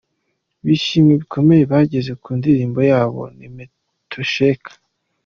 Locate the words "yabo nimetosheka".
2.91-4.71